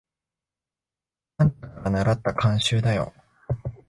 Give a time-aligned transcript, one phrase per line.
[1.37, 3.13] あんたからならった慣習だよ。